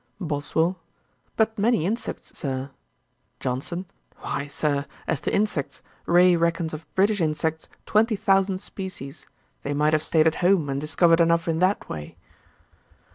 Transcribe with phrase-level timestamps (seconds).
[0.19, 0.79] BOSWELL.
[1.37, 2.71] 'But many insects, Sir.'
[3.39, 3.85] JOHNSON.
[4.21, 9.27] 'Why, Sir, as to insects, Ray reckons of British insects twenty thousand species.
[9.61, 12.17] They might have staid at home and discovered enough in that way.'